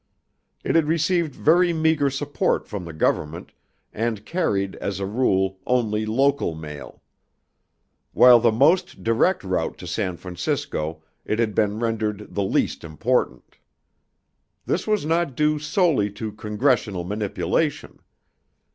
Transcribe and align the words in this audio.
It 0.63 0.73
had 0.73 0.87
received 0.87 1.35
very 1.35 1.73
meagre 1.73 2.09
support 2.09 2.67
from 2.67 2.85
the 2.85 2.91
Government, 3.07 3.51
and 3.93 4.25
carried 4.25 4.75
as 4.77 4.99
a 4.99 5.05
rule, 5.05 5.59
only 5.67 6.07
local 6.07 6.55
mail. 6.55 7.03
While 8.11 8.39
the 8.39 8.51
most 8.51 9.03
direct 9.03 9.43
route 9.43 9.77
to 9.77 9.85
San 9.85 10.17
Francisco, 10.17 11.03
it 11.23 11.37
had 11.37 11.53
been 11.53 11.77
rendered 11.77 12.33
the 12.33 12.41
least 12.43 12.83
important. 12.83 13.59
This 14.65 14.87
was 14.87 15.05
not 15.05 15.35
due 15.35 15.59
solely 15.59 16.09
to 16.13 16.31
Congressional 16.31 17.03
manipulation. 17.03 17.99